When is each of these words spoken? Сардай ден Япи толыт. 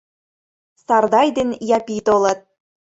Сардай 0.85 1.27
ден 1.37 1.49
Япи 1.77 1.95
толыт. 2.05 2.39